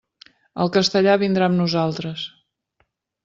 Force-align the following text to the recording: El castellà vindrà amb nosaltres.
El 0.63 0.71
castellà 0.77 1.17
vindrà 1.23 1.49
amb 1.49 1.59
nosaltres. 1.63 2.25